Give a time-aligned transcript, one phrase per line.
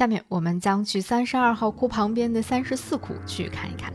[0.00, 3.92] 下面我们将去三十二号窟旁边的三十四窟去看一看。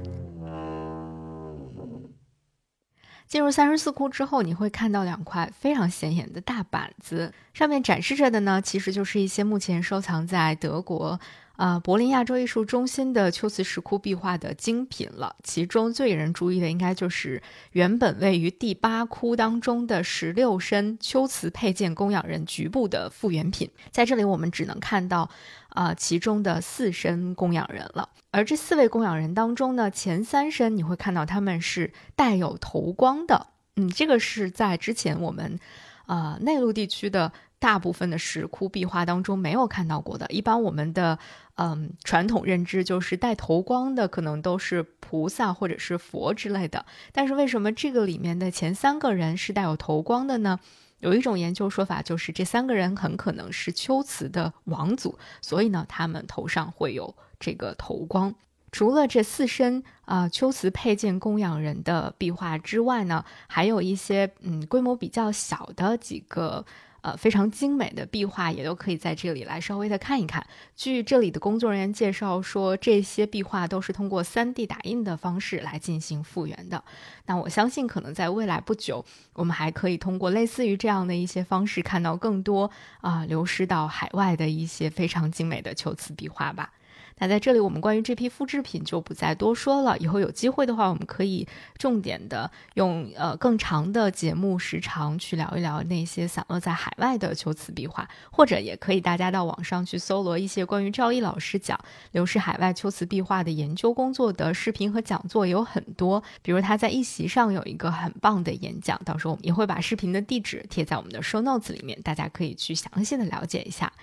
[3.26, 11.20] 进入三十四窟之后，你会看到两块非常显眼的大板子，上面展示着的呢，其实就是一些目前收藏在德国。
[11.56, 15.36] 啊，柏林亚洲艺术中心的秋瓷石窟壁画的精品了。
[15.44, 17.42] 其中最引人注意的，应该就是
[17.72, 23.70] 原本位于第八窟当中的十六身秋瓷佩剑供养人局部的复原品。
[23.90, 25.30] 在这里，我们只能看到，
[25.70, 28.10] 啊，其中的四身供养人了。
[28.32, 33.48] 而这四位供养人当中呢，前三身你会看到他们是带有头光的。
[33.78, 35.58] 嗯，这个是在之前我们，
[36.06, 37.32] 啊，内陆地区的。
[37.66, 41.18] 大部分的石窟壁画当中没有看到过的，一般我们的
[41.56, 46.86] 嗯传统认知就是带头光的，可能都是菩萨或者是佛之类的。
[47.12, 50.60] 但是为什么这个里面的前三个人是带有头光的呢？
[51.00, 58.36] 有一种研究说法就是这三个人很可能是秋瓷的王祖，所以呢他们头上会有这个头光。
[58.72, 66.64] 除了这四身啊秋瓷佩剑供养人的壁画之外呢，还有一些嗯规模比较小的几个。
[67.06, 70.44] 呃，非常精美的壁画也都可以在这里来稍微的看一看。
[70.76, 76.84] 据这里的工作人员介绍说，这些壁画都是通过 3D 打印的方式来进行复原的。
[77.28, 86.72] 那我相信，可能在未来不久，我们还可以通过类似于这样的一些方式，看到更多啊流失到海外的一些非常精美的秋瓷壁画吧。
[87.18, 89.98] 那在这里，我们关于这批复制品就不再多说了。
[90.00, 101.80] 以后有机会的话，我们可以重点的用呃更长的节目时长去聊一聊那些散落在海外的秋瓷壁画，或者也可以大家到网上去搜罗一些关于赵毅老师讲
[102.12, 106.22] 流失海外秋瓷壁画的研究工作的视频和讲座有很多。
[106.42, 113.94] 比如他在一席上有一个很棒的演讲，到时候我们也会把视频的地址贴在我们的 show notes 里面，大家可以去详细的了解一下。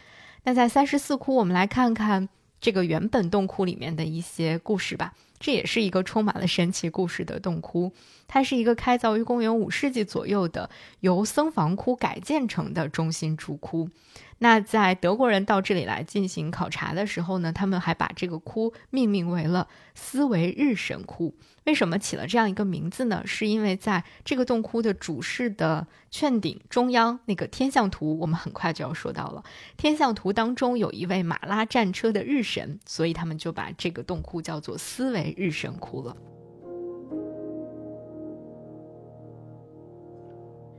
[0.44, 2.30] 那在三十四窟，我们来看看。
[2.62, 7.92] 这个原本洞窟里面的一些故事吧，这也是一个充满了神奇故事的洞窟。
[8.28, 10.70] 它是一个开凿于公元五世纪左右的
[11.00, 13.90] 由僧房窟改建成的中心主窟。
[14.38, 21.34] 那在德国人到这里来进行考察的时候呢，他们还把这个窟命名为了思维日神窟。
[21.64, 23.22] 为什么起了这样一个名字呢？
[23.24, 29.44] 是因为在这个洞窟的主室的券顶中央那个天象图，我们很快就要说到了。
[29.76, 36.16] 天象图当中有一位马拉战车的日神，所以他们就把这个洞窟叫做思维日神窟了。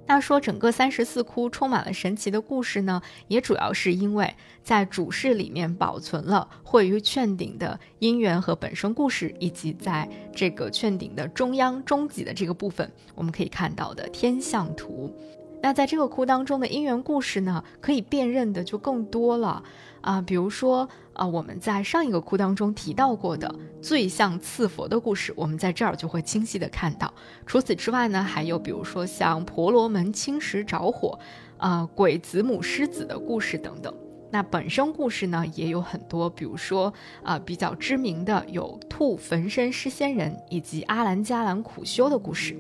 [0.05, 15.11] 那说整个三十四窟充满了神奇的故事呢，也主要是因为在主室里面保存了绘于券顶的姻缘和本身故事，以及在这个券顶的中央中脊的这个部分，我们可以看到的天象图。
[15.61, 19.63] 那在这个窟当中的姻缘故事呢，可以辨认的就更多了
[20.01, 27.13] 啊，比如说啊，我们在上一个窟当中提到过的最像赐佛的故事，我们在这儿就会清晰的看到。
[27.45, 31.17] 除此之外呢，还有比如说像婆罗门青石着火，
[31.57, 33.93] 啊，鬼子母狮子的故事等等。
[34.31, 36.91] 那本身故事呢也有很多，比如说
[37.21, 42.57] 啊，比较知名的有兔焚身失仙人以及阿兰伽蓝苦修的故事。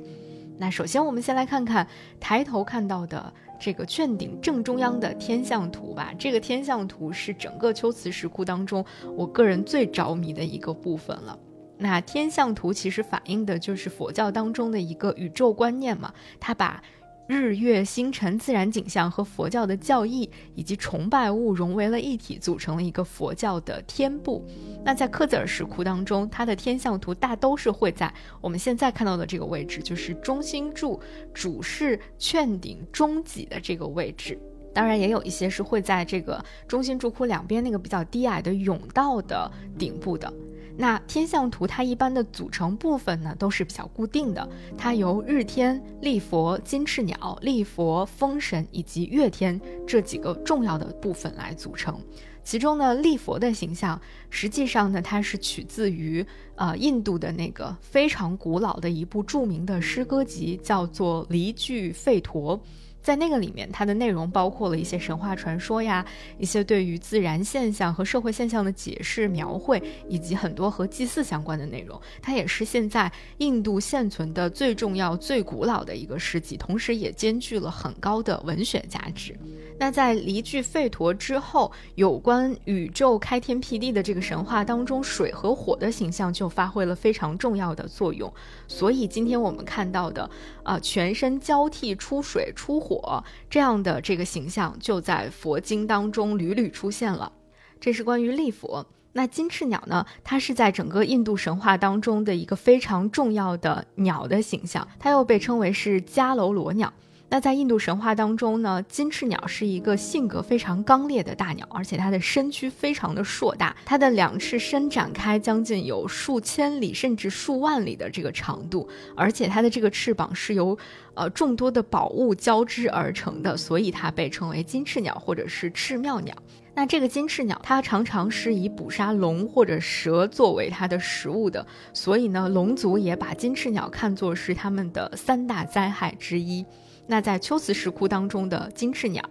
[0.59, 1.87] 那首先，我们先来看看
[2.19, 6.13] 抬头看到的这个券顶正中央的天象图吧。
[6.19, 8.83] 这个天象图是整个秋瓷石窟当中
[9.15, 11.39] 我个人最着迷的一个部分了。
[11.77, 16.83] 那天象图其实反映的就是佛教当中的一个宇宙观念嘛，它把。
[17.25, 24.45] 日月星辰、自然景象和佛教的教义以及崇拜物融为了一体，组成了一个佛教的天部。
[24.83, 30.99] 那在克孜尔石窟当中，它的天象图大都是会在我们现在看到的这个位置，就是中心柱
[31.33, 34.37] 主室券顶中脊的这个位置。
[34.73, 40.33] 当然，也有一些是会在这个中心柱窟两边那个比较低矮的甬道的顶部的。
[40.75, 44.47] 那天象图它一般的组成部分呢，都是比较固定的，
[44.77, 51.99] 它由日天、立佛、金翅鸟、立佛、风神以及月天这几个重要的部分来组成。
[52.43, 56.25] 其中呢，立佛的形象实际上呢，它是取自于
[56.55, 62.57] 呃印度的那个非常古老的一部著名的诗歌集，叫做《离句吠陀》。
[63.03, 66.05] 在那个里面，它的内容包括了一些神话传说呀，
[66.39, 71.99] 一些对于自然现象和社会现象的解释描绘，以及很多和祭祀相关的内容。
[72.21, 79.37] 它也是现在印度现存的最重要、最古老的一个诗集，同时也兼具了很高的文学价值。
[79.77, 88.31] 那在离句吠陀之后，有关宇宙开天辟地的这个神话当中，水和火的形象就发挥了非常重要的作用。
[88.67, 90.29] 所以今天我们看到的，
[90.63, 97.31] 啊，全身交替出水出火火这样的这个形象，就在佛经当中屡屡出现了。
[97.79, 98.85] 这是关于立佛。
[99.13, 100.05] 那金翅鸟呢？
[100.23, 106.91] 它是在整个印度神话当中的一个非常重要的鸟的形象，它又被称为是迦楼罗鸟。
[107.33, 118.87] 那在印度神话当中呢，金翅鸟是一个性格非常刚烈的大鸟，而且它的身躯非常的硕大，它的两翅伸展开将近有数千里甚至数万里的这个长度，
[119.17, 120.77] 而且它的这个翅膀是由
[121.15, 126.35] 呃众多的宝物交织而成的，所以它被称为金翅鸟或者是赤妙鸟。
[126.75, 131.65] 那这个金翅鸟，它常常是以捕杀龙或者蛇作为它的食物的，
[131.95, 136.63] 所以呢，龙族也把金翅鸟看作是他们的三大灾害之一。
[137.05, 139.21] 那在秋瓷石窟当中的金翅鸟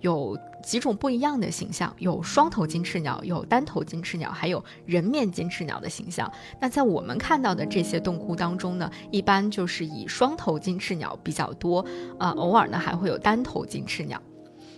[0.00, 6.32] 有几种不一样的形象，有双头金翅鸟，有单头金翅鸟，还有人面金翅鸟的形象。
[6.60, 11.84] 那在我们看到的这些洞窟当中呢，一般就是以双头金翅鸟比较多，
[12.18, 14.22] 啊，偶尔呢还会有单头金翅鸟。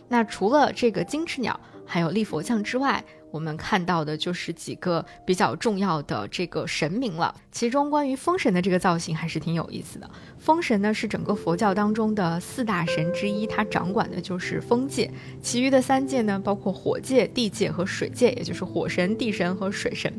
[0.08, 7.34] 那除了这个金翅鸟，还有立佛像之外，我们看到的就是几个比较重要的这个神明了。
[7.52, 10.10] 其中关于风神的这个造型还是挺有意思的。
[10.38, 15.10] 风神呢是整个佛教当中的四大神之一，它掌管的就是风界，
[15.42, 20.12] 其余的三界呢包括火界、地界和水界，也就是火神、地神和水神。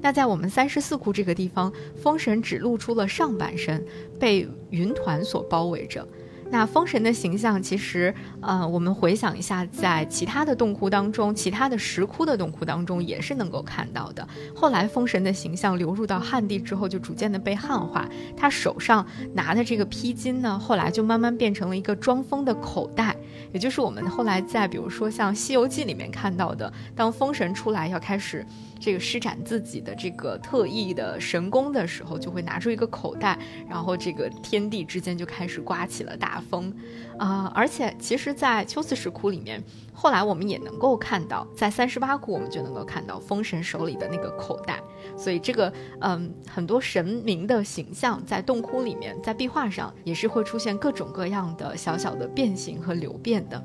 [0.00, 3.84] 那在我们三十四窟这个地方，风神只露出了上半身，
[4.20, 6.06] 被云团所包围着。
[6.50, 14.26] 那风神的形象，其实，呃，我们回想一下，在其他的洞窟当中，其他的石窟的洞窟当中，也是能够看到的。
[14.54, 18.08] 后来，风神的形象流入到汉地之后，就逐渐的被汉化。
[18.36, 19.04] 他手上
[19.34, 23.16] 拿的这个披巾呢，后来就慢慢变成了一个装风的口袋，
[23.52, 28.46] 也就是我们后来在比如说像《西游记》里面看到的，当风神出来要开始。
[28.78, 33.38] 这个施展自己的这个特异的神功的时候，就会拿出一个口袋，
[33.68, 36.72] 然后这个天地之间就开始刮起了大风，
[37.18, 37.50] 啊！
[37.54, 39.62] 而且其实，在秋瓷石窟里面，
[39.92, 44.80] 后来我们也能够看到，在三十八窟我们就能够看到风神手里的那个口袋，
[45.16, 53.62] 所以这个嗯，很多神明的形象在洞窟里面，在壁画上也是会出现各种各样的小小的变形和流变的。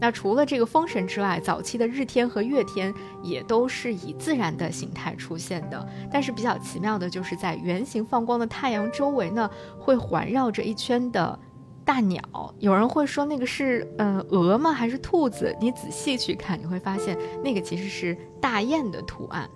[0.00, 5.88] 那除了这个风神之外，早期的日天和月天也都是以自然的形态出现的。
[6.10, 11.38] 但是比较奇妙的就是，在圆形放光的太阳周围呢，会环绕着一圈的
[11.84, 12.22] 大鸟。
[12.58, 14.72] 有人会说那个是呃鹅吗？
[14.72, 15.56] 还是兔子？
[15.60, 19.48] 你仔细去看，你会发现那个其实是大雁的图案。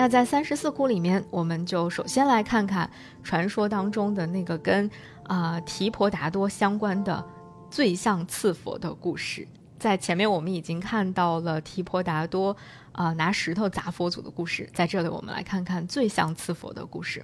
[0.00, 2.90] 那在三十四窟里面，我们就首先来看看
[3.22, 4.90] 传说当中的那个跟
[5.24, 7.22] 啊提婆达多相关的
[7.70, 9.46] 最像次佛的故事。
[9.78, 12.56] 在前面我们已经看到了提婆达多
[12.92, 17.22] 啊拿石头砸佛祖的故事，在这里我们来看看最像次佛的故事。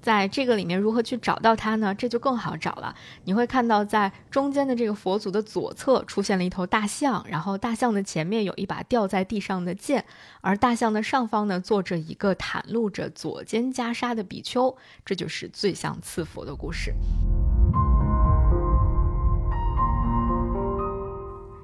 [0.00, 1.94] 在这个里面如何去找到它呢？
[1.94, 2.94] 这就更好找了。
[3.24, 10.04] 你会看到，在中间的这个佛祖的左侧出现了一头大象，然后大象的前面有一把掉在地上的剑，
[10.40, 14.76] 而大象的上方呢坐着一个袒露着左肩袈裟的比丘。
[15.04, 16.92] 这就是最像刺佛的故事。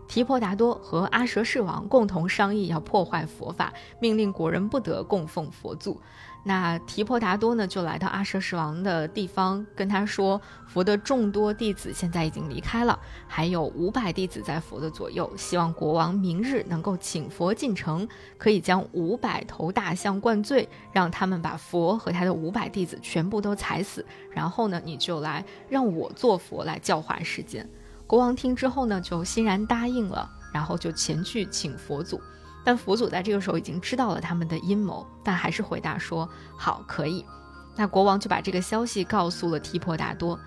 [0.07, 6.01] 提婆达多和阿舍世王共同商议要破坏佛法，命令国人不得供奉佛祖。
[6.47, 27.67] 那提婆达多呢，就来到阿舍世王的地方，跟他说：“佛的众多弟子现在已经离开了，还有五百弟子在佛的左右，希望国王明日能够请佛进城，可以将五百头大象灌醉，让他们把佛和他的五百弟子全部都踩死，然后呢，你就来让我做佛来教化世间。”
[28.07, 32.21] 国王听之后呢，就欣然答应了，然后就前去请佛祖。
[32.65, 37.25] 但佛祖在这个时候已经知道了他们的阴谋，但还是回答说：“好，可以。”
[37.77, 40.39] 那国王就把这个消息告诉了提婆达多。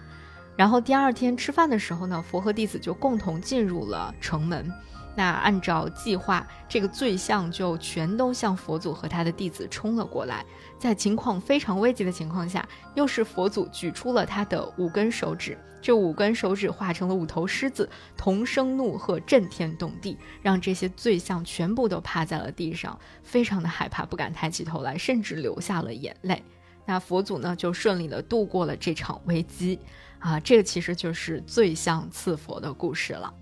[0.56, 4.72] 然后第二天吃饭的时候呢，佛和弟子就共同进入了城门。
[5.17, 10.45] 那按照计划，这个罪相就全都向佛祖和他的弟子冲了过来。
[10.77, 26.43] 在情况非常危急的情况下，又是佛祖举出了他的五根手指，这五根手指化成了五头狮子，同声怒喝，震天动地，让这些罪相全部都趴在了地上，非常的害怕，不敢抬起头来，甚至流下了眼泪。
[26.86, 29.79] 那佛祖呢，就顺利的度过了这场危机。
[30.19, 33.33] 啊，这个其实就是最像赐佛的故事了。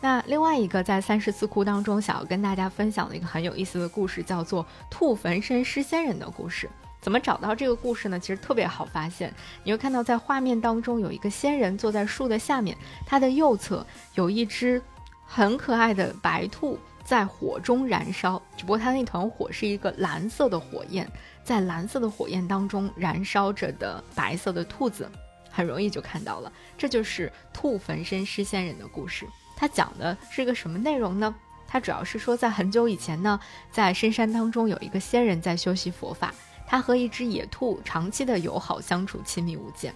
[0.00, 6.70] 那另外一个在三十四窟当中想要跟大家分享的一个很有意思的故事，叫做兔焚身失仙人的故事。
[7.00, 8.18] 怎么找到这个故事呢？
[8.18, 14.80] 其实特别好发现，你会看到在画面当中有一个仙人坐在树的下面，他的右侧有一只
[15.24, 16.78] 很可爱的白兔。
[17.04, 21.08] 在火中燃烧，只不过它那团火是一个蓝色的火焰，
[21.46, 25.08] 在蓝色的火焰当中燃烧着的白色的兔子，
[25.48, 26.52] 很容易就看到了。
[26.76, 29.24] 这就是兔焚身失仙人的故事。
[29.56, 31.32] 它讲的是个什么内容呢？
[31.68, 33.38] 它主要是说，在很久以前呢，
[33.70, 36.34] 在深山当中有一个仙人在修习佛法，
[36.66, 39.94] 他和一只野兔长期的友好相处，亲密无间。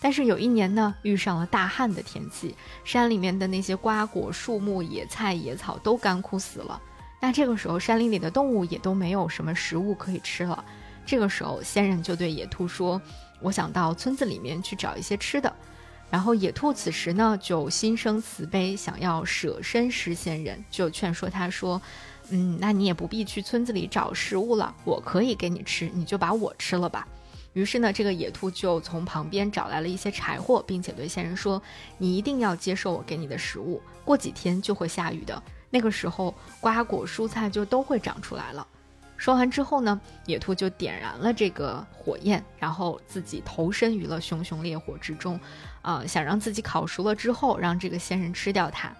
[0.00, 6.80] 但是有一年呢，遇上了大旱的天气，山里面的那些瓜果树木、野菜野草都干枯死了。
[7.20, 10.64] 那这个时候，山林里的动物也都没有什么食物可以吃了。
[11.06, 13.00] 这个时候，仙人就对野兔说
[13.40, 15.52] ：“我想到村子里面去找一些吃的。”
[16.10, 21.80] 然后野兔此时呢，就心生慈悲，想要舍身施仙人，就劝说他说
[22.30, 27.08] ：“嗯，那你也不必去村子里找食物了，我可以给你吃，你就把我吃了吧。”
[27.52, 31.60] 于是呢，这个野兔就从旁边找来了一些柴火，并且对仙人说
[31.98, 38.66] ：“你一定要接受我给你的食物，过几天就会下雨的，那个时候瓜果蔬菜就都会长出来了。”
[39.24, 45.40] 说完之后呢，野兔就点燃了这个火焰，然后自己投身于了熊熊烈火之中，
[45.80, 48.94] 啊，想让自己烤熟了之后，让这个仙人吃掉它。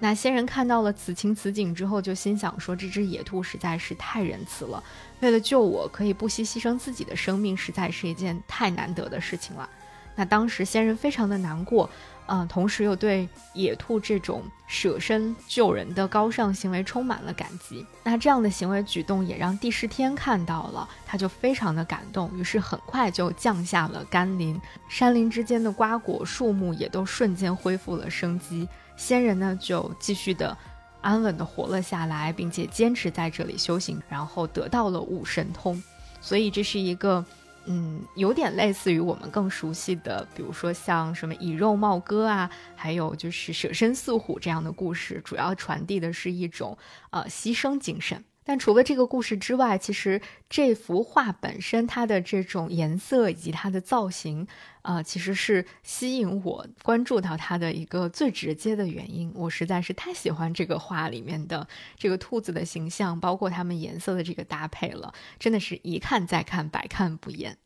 [0.00, 4.82] 那仙人看到了此情此景之后，就心想说：“这只野兔实在是太仁慈了，
[5.20, 9.68] 为了救我，可以不惜牺牲自己的生命，实在是一件太难得的事情了。”
[10.16, 11.90] 那当时仙人非常的难过，
[12.28, 17.84] 嗯，同时又对野兔这种舍身救人的高尚行为充满了感激。
[18.04, 28.68] 那这样的行为举动也让帝释天看到了，他就非常的感动，于是很快就降下了甘霖，山林之间的瓜果树木也都瞬间恢复了生机。
[28.94, 30.54] 仙人呢，就继续的
[31.00, 35.82] 安稳的活了下来，并且坚持在这里修行，然后得到了五神通。
[36.20, 37.24] 所以这是一个，
[37.70, 46.76] 嗯，有点类似于我们更熟悉的，比如说像什么以肉冒歌啊，还有就是舍身饲虎这样的故事，主要传递的是一种
[47.10, 48.24] 呃牺牲精神。
[48.48, 54.46] 但除了这个故事之外，其实这幅画本身它的这种颜色以及它的造型，
[54.80, 59.30] 啊，其实是吸引我关注到它的一个最直接的原因。
[59.34, 67.58] 我实在是太喜欢这个画里面的这个兔子的形象，包括它们颜色的这个搭配了，真的是一看再看，百看不厌。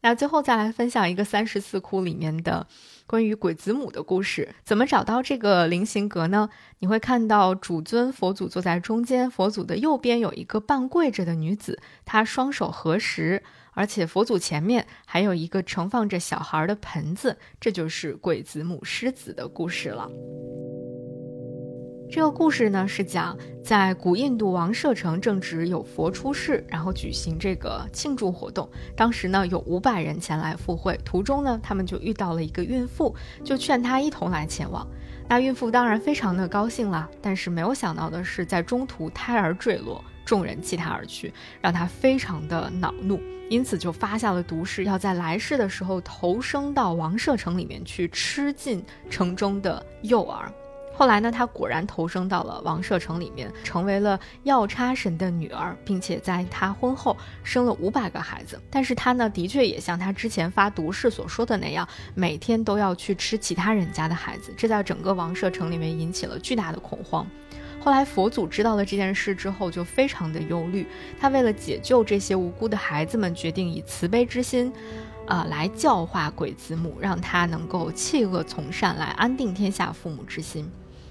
[0.00, 2.66] 那最后再来分享一个三十四窟里面的
[3.06, 4.54] 关于鬼子母的故事。
[4.64, 6.48] 怎么找到这个菱形阁呢？
[6.78, 20.08] 你会看到主尊佛祖坐在中间，佛祖的右边有一个半跪着的女子，她双手合十，而且佛祖前面还有一个盛放着小孩的盆子，这就是鬼子母狮子的故事了。
[22.10, 28.66] 这个故事呢，是讲在古印度王舍城正值有佛出世，然后举行这个庆祝活动。
[28.96, 34.86] 当时呢，有五百人前来赴会，途中呢，他们就遇到了一个孕妇，就劝她一同来前往。
[35.28, 50.50] 那孕妇当然非常的高兴了，但是没有想到的是，在中途胎儿坠落，众人弃她而去，让她非常的恼怒，因此就发下了毒誓，要在来世的时候投生到王舍城里面去，吃尽城中的幼儿。
[50.98, 58.60] 后来呢，他果然投生到了王舍城里面，成为了药叉神的女儿，并且在他婚后生了五百个孩子。
[58.68, 67.24] 但是他呢，的确也像他之前发毒誓所说的那样，每天都要去吃其他人家的孩子，这在整个王舍城里面引起了巨大的恐慌。
[67.80, 70.84] 后来佛祖知道了这件事之后，就非常的忧虑。
[71.20, 74.72] 他为了解救这些无辜的孩子们，决定以慈悲之心，
[75.28, 80.68] 啊，来教化鬼子母，让他能够弃恶从善，来安定天下父母之心。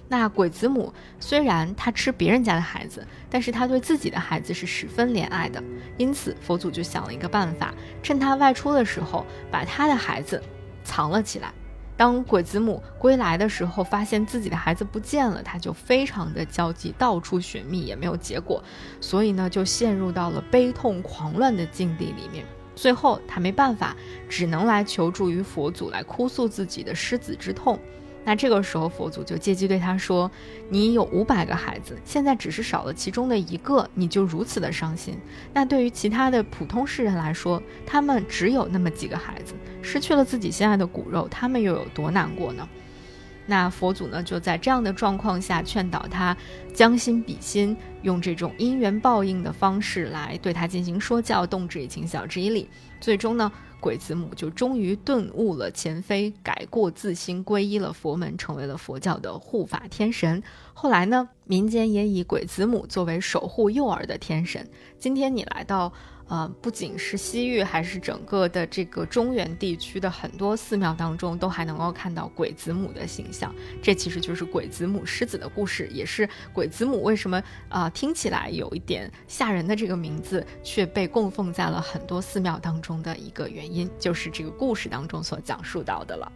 [0.10, 5.62] 那鬼子母虽然他吃别人家的孩子，但是他对自己的孩子是十分怜爱的。
[5.98, 10.42] 因此，佛祖就想了一个办法，趁他外出的时候，把他的孩子
[10.84, 11.52] 藏了起来。
[11.98, 18.64] 当鬼子母归来的时候，发现自己的孩子不见了，他就非常的焦急，到处寻觅也没有结果，
[19.02, 22.46] 所以呢，就陷入到了悲痛狂乱的境地里面。
[22.76, 23.96] 最后，他没办法，
[24.30, 27.80] 只能来求助于佛祖，来哭诉自己的失子之痛。
[28.28, 30.30] 那这个时候，佛祖就借机对他说
[30.68, 35.18] ：“你有五百个孩子，现在只是少了其中的一个，你就如此的伤心。
[35.54, 42.68] 那对于其他的普通世人来说，他们只有那么几个孩子，失去了自己心爱的骨肉，他们又有多难过呢？”
[43.50, 46.36] 那佛祖呢，就在这样的状况下劝导他
[46.74, 52.70] 将心比心，用这种因缘报应的方式来对他进行说教，动之以情，晓之以理。
[53.00, 53.50] 最终呢。
[53.80, 60.42] 鬼子母就终于顿悟了前非，改过自新，皈依了佛门，成为了佛教的护法天神。
[60.74, 64.68] 后来呢，民间也以鬼子母作为守护幼儿的天神。
[65.00, 65.94] 今天你来到。
[66.28, 73.54] 呃，不仅是西域，还是整个的这个中原地区的很多寺庙当中，都还能够看到鬼子母的形象。
[73.82, 86.32] 这其实就是鬼子母狮子的故事，也是鬼子母为什么啊听起来有一点吓人的这个名字，却被供奉在了很多寺庙当中的一个原因，就是这个故事当中所讲述到的了。